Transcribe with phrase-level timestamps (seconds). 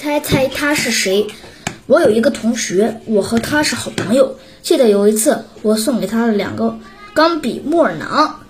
[0.00, 1.26] 猜猜他是谁？
[1.86, 4.36] 我有一个同学，我和他是好朋友。
[4.62, 6.78] 记得有一次，我送给他了两个
[7.12, 8.40] 钢笔墨囊，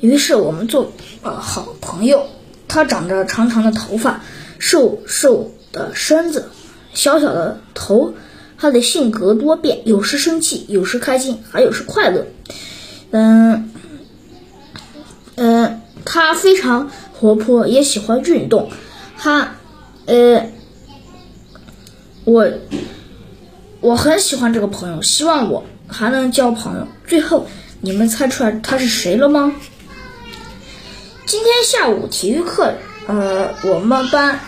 [0.00, 0.90] 于是我们做
[1.22, 2.26] 了好朋友。
[2.66, 4.24] 他长着长长的头发，
[4.58, 6.48] 瘦瘦的身子，
[6.92, 8.14] 小小的头。
[8.58, 12.26] 他的性格多变，有时生气，有时开心，还有时快乐。
[13.12, 13.70] 嗯
[15.36, 18.70] 嗯，他非常活泼，也喜欢运动。
[19.16, 19.52] 他
[20.06, 20.50] 呃，
[22.26, 22.50] 我
[23.80, 26.88] 我很喜欢这个朋友，希望我还能交朋友。
[27.06, 27.46] 最后，
[27.80, 29.54] 你们猜出来他是谁了吗？
[31.24, 32.74] 今天下午体育课，
[33.06, 34.40] 呃，我们班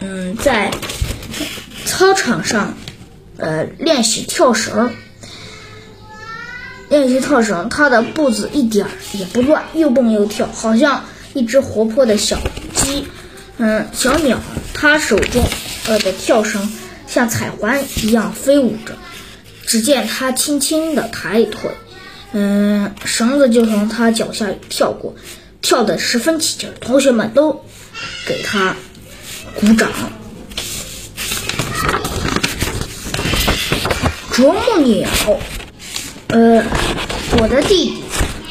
[0.00, 0.70] 嗯在
[1.84, 2.74] 操场上。
[3.36, 4.92] 呃，练习跳绳，
[6.90, 12.38] 练习跳绳，他的步子一点也不乱，又蹦又跳，好像一只活泼的小
[12.74, 13.06] 鸡，
[13.56, 14.38] 嗯，小鸟。
[14.74, 15.42] 他手中
[15.86, 16.70] 呃的跳绳
[17.10, 18.96] 像彩环一样飞舞着。
[19.66, 21.70] 只见他轻轻地抬腿，
[22.32, 25.14] 嗯，绳子就从他脚下跳过，
[25.62, 27.64] 跳得十分起劲，同学们都
[28.26, 28.74] 给他
[29.54, 29.88] 鼓掌。
[34.32, 35.08] 啄木鸟，
[36.28, 36.64] 呃，
[37.38, 38.02] 我的弟弟，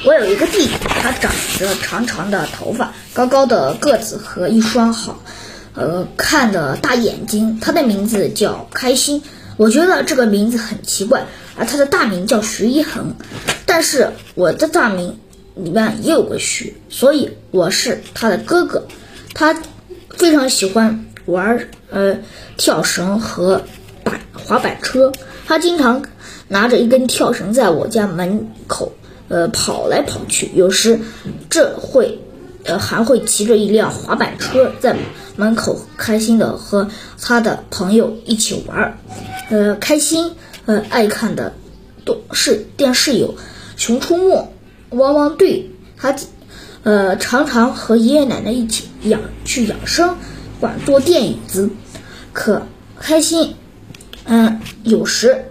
[0.05, 5.21] 我有一个弟弟，他长着长长的头发，高高的个子和一双好，
[5.73, 7.59] 呃，看的大眼睛。
[7.59, 9.21] 他的名字叫开心，
[9.57, 11.25] 我觉得这个名字很奇怪。
[11.55, 13.15] 而他的大名叫徐一恒，
[13.65, 15.19] 但是我的大名
[15.55, 18.87] 里面也有个徐，所以我是他的哥哥。
[19.33, 19.61] 他
[20.09, 22.17] 非常喜欢玩呃
[22.55, 23.63] 跳绳和
[24.03, 25.11] 板滑板车。
[25.45, 26.03] 他经常
[26.47, 28.93] 拿着一根跳绳在我家门口，
[29.27, 30.49] 呃，跑来跑去。
[30.55, 30.99] 有时，
[31.49, 32.19] 这会，
[32.63, 34.95] 呃，还会骑着一辆滑板车在
[35.39, 36.89] 门口开心的和
[37.21, 38.97] 他的朋友一起玩儿。
[39.49, 40.33] 呃，开心，
[40.65, 41.53] 呃，爱看的
[42.03, 43.35] 都是电视有
[43.77, 44.35] 《熊出没》
[44.97, 45.61] 《汪汪队》。
[45.97, 46.13] 他，
[46.83, 50.17] 呃，常常和爷爷奶奶一起养去养生
[50.59, 51.69] 馆做电椅子。
[52.33, 52.63] 可
[52.99, 53.55] 开心。
[54.25, 55.45] 嗯，有时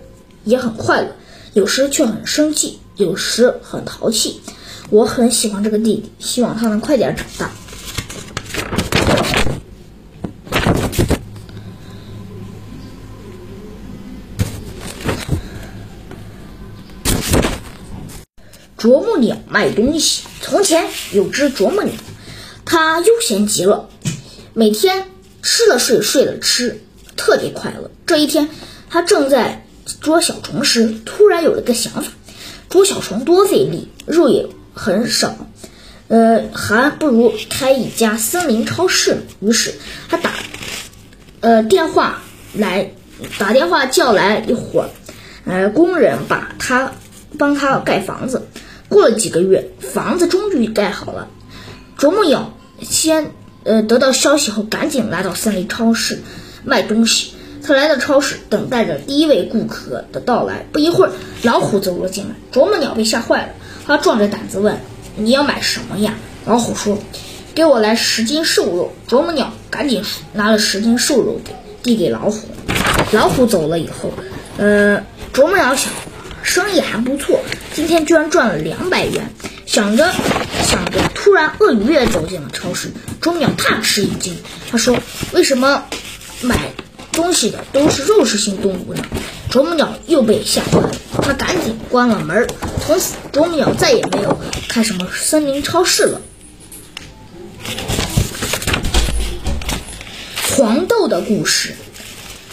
[0.45, 1.17] 也很快乐，
[1.55, 4.43] 有时却很生气，有时很淘气。
[4.91, 7.51] 我很喜欢这个弟弟，希望他能快点长大。
[18.79, 20.23] 啄木鸟卖东西。
[20.41, 21.93] 从前有只啄木鸟，
[22.65, 23.91] 它悠闲极了，
[24.55, 25.09] 每天
[25.43, 26.81] 吃了睡，睡了吃，
[27.17, 27.91] 特别快乐。
[28.07, 28.49] 这一天。
[28.91, 29.67] 它正在
[30.01, 32.11] 捉小虫时，突然有了个想法：
[32.71, 35.37] 捉小虫多费力，肉也很少，
[36.09, 39.21] 呃，还不如开一家森林超市呢。
[39.41, 39.75] 于是
[40.09, 40.33] 他打，
[41.41, 42.23] 呃，电话
[42.55, 42.91] 来，
[43.37, 44.89] 打电话叫来一伙，
[45.45, 46.91] 呃，工人把他
[47.37, 48.49] 帮他盖房子。
[48.89, 51.29] 过了几个月，房子终于盖好了。
[51.97, 53.33] 啄木鸟先，
[53.65, 56.21] 呃，得到消息后，赶紧来到森林超市
[56.65, 57.33] 卖东西。
[57.63, 60.65] 他来到超市，等待着第一位顾客的到来。
[60.73, 61.13] 不一会儿，
[61.43, 62.31] 老虎走了进来。
[62.51, 63.49] 啄木鸟被吓坏了，
[63.85, 64.79] 他壮着胆子问
[65.17, 66.15] ：“你要买什么呀？”
[66.47, 66.97] 老虎说
[67.55, 72.49] ：“给我来十斤瘦肉。”啄木鸟赶紧拿了十斤瘦肉给递给老虎。
[73.13, 74.11] 老虎走了以后，
[74.57, 75.93] 呃，啄木鸟想，
[76.43, 77.41] 生意还不错，
[77.75, 79.33] 今天居然赚了两百元。
[79.67, 80.13] 想着
[80.65, 82.91] 想着，突然鳄鱼也走进了超市。
[83.21, 84.37] 啄木鸟大吃一惊，
[84.71, 84.99] 他说
[85.33, 85.85] ：“为什么
[86.41, 86.57] 买？”
[87.13, 89.03] 东西的都是肉食性动物呢，
[89.51, 92.47] 啄木鸟又被吓坏了，他赶紧关了门。
[92.87, 94.39] 从此，啄木鸟再也没有
[94.69, 96.21] 开什么森林超市了。
[100.57, 101.75] 黄豆的故事，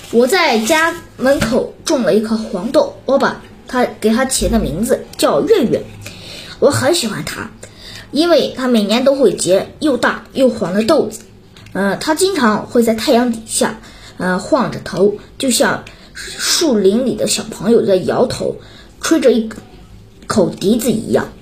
[0.10, 5.84] 我在家门口种了一颗黄豆，我把他给它起的名字叫月月。
[6.60, 7.50] 我很喜欢它，
[8.12, 11.22] 因为它每年都会结又大又黄的豆子。
[11.74, 13.80] 呃，它经常会在太阳底下。
[14.18, 15.84] 呃，晃着头，就像
[16.14, 18.56] 树林里的小朋友在摇头，
[19.02, 19.50] 吹着一
[20.26, 21.34] 口笛子一样。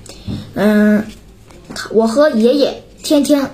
[0.55, 1.05] 嗯，
[1.91, 3.51] 我和爷爷天天，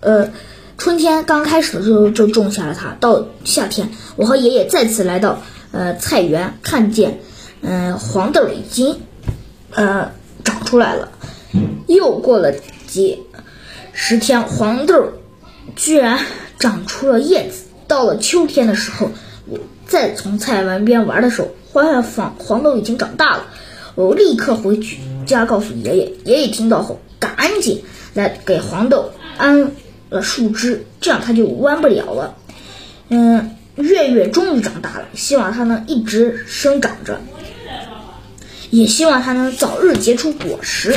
[0.00, 0.30] 呃，
[0.78, 2.96] 春天刚开始的时候就种下了它。
[2.98, 7.20] 到夏天，我和爷爷再次来到呃菜园，看见
[7.64, 9.00] 嗯黄豆已经
[9.72, 10.12] 呃
[10.44, 11.10] 长出来了。
[11.86, 12.52] 又过了
[12.86, 13.22] 几
[13.92, 15.12] 十天，黄豆
[15.74, 16.18] 居然
[16.58, 17.64] 长出了叶子。
[17.86, 19.10] 到了秋天的时候，
[19.46, 23.46] 我再从菜园边玩的时候，发现黄黄豆已经长大了。
[23.94, 27.84] 我立刻回去家告诉爷爷，爷爷听到后赶紧
[28.14, 29.70] 来给黄豆安
[30.10, 32.34] 了树枝，这样它就弯不了了。
[33.10, 37.20] 嗯，月月终于长大了，希望它能一直生长着，
[38.70, 40.96] 也希望它能早日结出果实。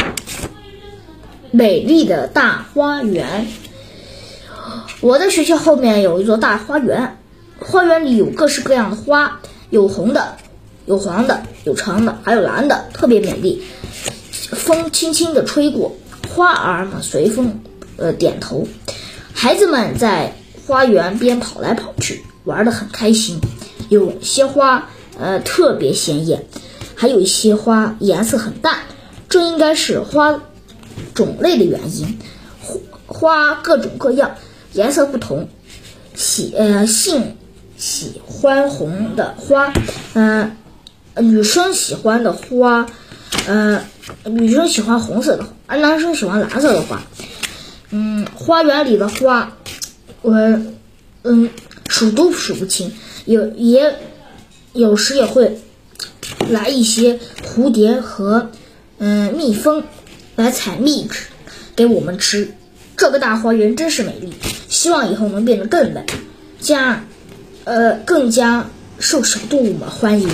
[1.51, 3.47] 美丽的大花园，
[5.01, 7.17] 我的学校后面有一座大花园，
[7.59, 10.37] 花园里有各式各样的花，有红的，
[10.85, 13.63] 有黄的，有橙的，还有蓝的，特别美丽。
[14.31, 15.95] 风轻轻地吹过，
[16.29, 17.61] 花儿们随风
[17.97, 18.67] 呃点头。
[19.33, 20.35] 孩子们在
[20.65, 23.39] 花园边跑来跑去，玩得很开心。
[23.89, 24.89] 有些花
[25.19, 26.45] 呃特别鲜艳，
[26.97, 28.79] 还有一些花颜色很淡，
[29.29, 30.41] 这应该是花。
[31.13, 32.17] 种类的原因，
[33.05, 34.35] 花各种各样，
[34.73, 35.47] 颜色不同。
[36.15, 37.37] 喜呃性
[37.77, 39.73] 喜欢红的花，
[40.13, 40.57] 嗯，
[41.15, 42.87] 女生喜欢的花，
[43.47, 43.81] 嗯，
[44.25, 47.01] 女生喜欢红色的，而男生喜欢蓝色的花。
[47.91, 49.55] 嗯，花园里的花，
[50.21, 50.33] 我
[51.23, 51.49] 嗯
[51.87, 52.91] 数都数不清，
[53.25, 53.95] 有也
[54.73, 55.59] 有时也会
[56.49, 58.51] 来一些蝴蝶和
[58.97, 59.83] 嗯蜜蜂。
[60.35, 61.29] 来采蜜吃，
[61.75, 62.51] 给我们吃。
[62.95, 64.31] 这个大花园真是美丽，
[64.69, 66.05] 希望以后能变得更美，
[66.59, 67.03] 加，
[67.63, 70.29] 呃，更加受小动物们欢迎。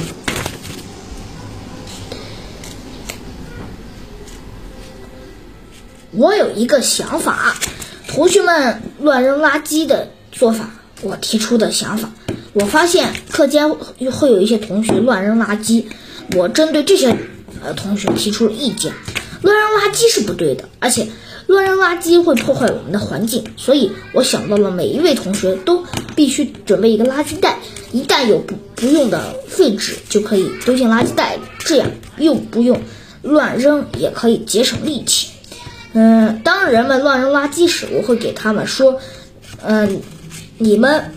[6.12, 7.56] 我有一个想法，
[8.10, 10.70] 同学们乱扔垃圾的做法，
[11.04, 12.12] 我提出的想法。
[12.54, 13.70] 我发现课间
[14.12, 15.84] 会有一些同学乱扔垃圾，
[16.36, 17.16] 我针对这些
[17.64, 18.94] 呃同学提出了意见。
[19.42, 21.08] 乱扔垃圾是不对的，而且
[21.48, 25.84] 乱扔垃圾会破坏我们的环境，所以我想到了每一位同学都
[26.16, 27.60] 必须准备一个垃圾袋，
[27.92, 32.82] 一旦有不不用的废纸就可以丢进垃圾袋里，这样又不用
[33.22, 35.28] 乱扔，也可以节省力气。
[35.92, 39.00] 嗯，当人们乱扔垃圾时，我会给他们说，
[39.62, 40.02] 嗯，
[40.58, 41.12] 你们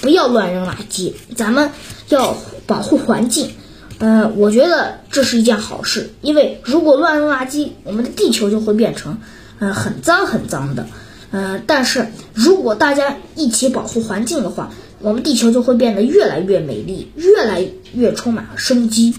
[0.00, 1.70] 不要乱扔垃圾，咱们
[2.08, 3.50] 要保护环境。
[3.98, 9.18] 嗯，我觉得这是一件好事，因为如果乱扔垃圾，我们的地球就会变成，
[9.58, 10.86] 嗯，很脏很脏的。
[11.32, 14.70] 嗯，但是如果大家一起保护环境的话，
[15.00, 17.64] 我们地球就会变得越来越美丽，越来
[17.94, 19.14] 越充满生机。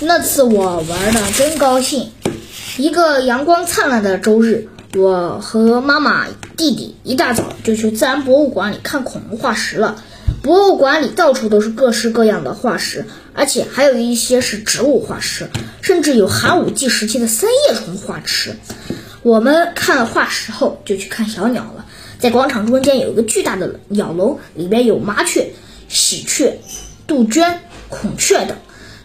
[0.00, 2.12] 那次我玩的真高兴，
[2.76, 10.00] 一个阳光灿烂的周日，我和妈妈、弟弟一大早就去自然博物馆里看恐龙化石了。
[10.40, 13.04] 博物馆里到处都是各式各样的化石，
[13.34, 15.50] 而且还有一些是植物化石，
[15.82, 18.54] 甚至有寒武纪时期的三叶虫化石。
[19.24, 21.84] 我们看了化石后，就去看小鸟了。
[22.20, 25.50] 在广场中间有一个巨大的鸟笼，里面有麻雀、
[25.88, 26.60] 喜鹊、
[27.08, 27.58] 杜鹃、
[27.88, 28.56] 孔雀等。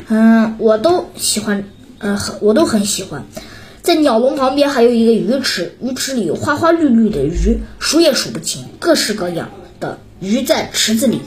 [0.07, 1.63] 嗯，我都喜欢，
[1.99, 3.23] 呃，很我都很喜欢。
[3.81, 11.19] 在鸟笼旁边还有一个鱼池，鱼池里有花花绿绿的鱼，数也数不清，各式各样的鱼在池子里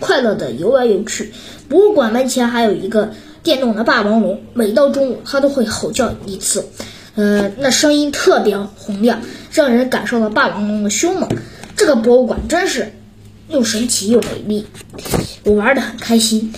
[0.00, 1.32] 快乐的游来游去。
[1.68, 6.66] 博物馆门前还有一个电动的霸王龙，每到中午它都会吼叫一次，
[7.14, 9.20] 呃，那声音特别洪亮，
[9.52, 11.28] 让人感受到霸王龙的凶猛。
[11.76, 12.92] 这个博物馆真是
[13.48, 14.66] 又神奇又美丽，
[15.44, 16.54] 我玩的很开心。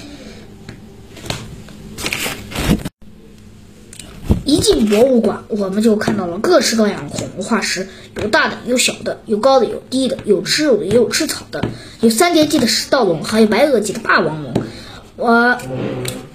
[4.51, 7.87] 一进博物馆，我们就看到了各式各样的恐龙化石，
[8.21, 11.65] 有大的，有小的，有高的，有低的，有吃肉的，也有吃草的，
[12.01, 14.53] 有三叠纪的食盗龙，还有白垩纪的霸王龙。
[15.15, 15.57] 我，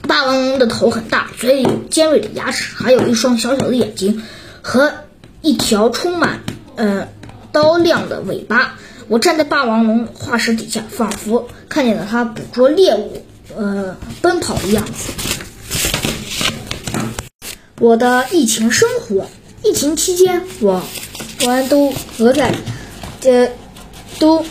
[0.07, 4.23] 霸王龙的头很大，嘴里有尖锐的牙齿，还有一双小小的眼睛
[4.61, 4.93] 和
[5.41, 6.39] 一条充满
[6.77, 7.09] 呃
[7.51, 8.75] 刀亮的尾巴。
[9.09, 13.25] 我站在霸王龙化石底下，仿佛看见了它捕捉猎物、
[13.57, 15.11] 呃奔跑的样子。
[17.79, 19.27] 我的疫情生活，
[19.61, 20.81] 疫情期间，我
[21.41, 22.55] 我们都隔在，
[23.19, 23.51] 这
[24.17, 24.45] 都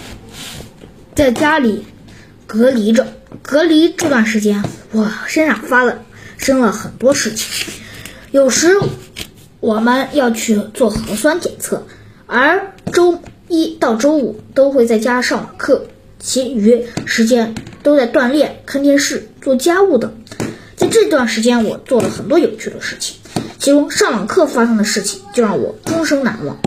[1.15, 1.87] 在家里
[2.47, 3.07] 隔离着。
[3.41, 4.63] 隔离这段时间，
[4.93, 6.03] 我身上发了
[6.37, 7.73] 生了很多事情。
[8.31, 8.79] 有时
[9.61, 11.87] 我们要去做核酸检测，
[12.27, 15.87] 而周一到周五都会在家上网课，
[16.19, 20.15] 其余时间都在锻炼、看电视、做家务等。
[20.77, 23.17] 在这段时间，我做了很多有趣的事情，
[23.59, 26.59] 其中上网课发生的事情就让我终生难忘。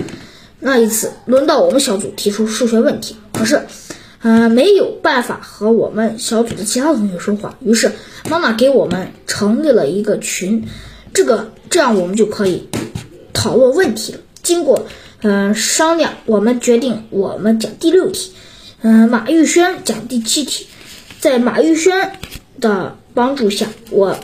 [0.60, 3.62] 那一次，轮到我们小组提出数学问题，可是，
[4.22, 7.92] 呃，没有办法和我们小组的其他同学说话，于是
[8.30, 10.68] 妈妈给我们成立了一个群，
[11.14, 12.68] 这个这样我们就可以
[13.34, 14.20] 讨论问题了。
[14.42, 14.88] 经过
[15.22, 18.32] 嗯商量，我们决定我们讲第六题，
[18.82, 20.66] 嗯，马玉轩讲第七题，
[21.20, 22.14] 在马玉轩
[22.60, 22.96] 的。
[23.14, 24.16] 帮助下，我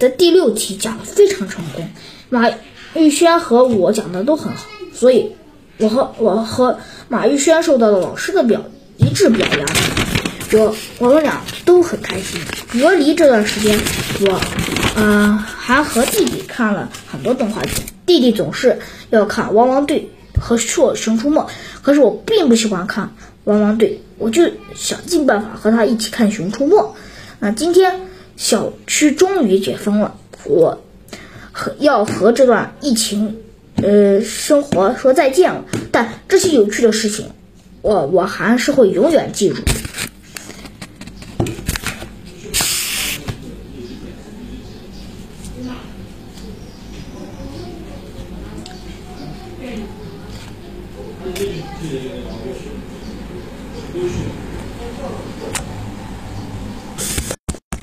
[0.00, 1.88] 的第六题讲得非常成功。
[2.28, 2.50] 马
[2.96, 5.30] 玉轩和我讲的都很好，所以
[5.78, 8.60] 我和我和马玉轩受到了老师的表
[8.96, 9.68] 一致表扬。
[10.54, 12.40] 我我们俩都很开心。
[12.72, 13.78] 隔离这段时间，
[14.22, 14.40] 我
[14.96, 17.86] 嗯还和弟弟看了很多动画片。
[18.04, 20.10] 弟弟总是要看《汪汪队》
[20.40, 21.40] 和《熊熊出没》，
[21.80, 23.04] 可是我并不喜欢看
[23.44, 26.74] 《汪汪队》，我就想尽办法和他一起看《熊出没》。
[27.44, 27.92] 那今天
[28.36, 30.80] 小区终于解封了，我
[31.50, 33.36] 和要和这段疫情
[33.82, 35.64] 呃生活说再见了。
[35.90, 37.26] 但这些有趣的事情，
[37.80, 39.60] 我我还是会永远记住。